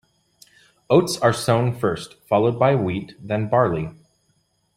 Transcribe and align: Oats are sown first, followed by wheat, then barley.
Oats 0.89 1.19
are 1.19 1.31
sown 1.31 1.75
first, 1.77 2.15
followed 2.27 2.57
by 2.57 2.73
wheat, 2.73 3.13
then 3.21 3.47
barley. 3.47 3.91